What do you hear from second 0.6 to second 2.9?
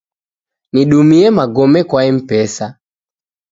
Nidumie magome kwa Mpesa